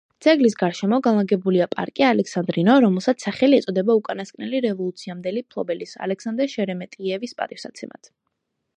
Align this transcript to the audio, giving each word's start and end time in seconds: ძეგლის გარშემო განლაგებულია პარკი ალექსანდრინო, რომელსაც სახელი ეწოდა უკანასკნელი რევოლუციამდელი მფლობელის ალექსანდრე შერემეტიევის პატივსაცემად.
ძეგლის 0.25 0.55
გარშემო 0.59 0.97
განლაგებულია 1.07 1.67
პარკი 1.73 2.05
ალექსანდრინო, 2.07 2.77
რომელსაც 2.87 3.27
სახელი 3.27 3.59
ეწოდა 3.63 3.85
უკანასკნელი 4.01 4.63
რევოლუციამდელი 4.69 5.47
მფლობელის 5.47 5.97
ალექსანდრე 6.07 6.53
შერემეტიევის 6.59 7.41
პატივსაცემად. 7.43 8.15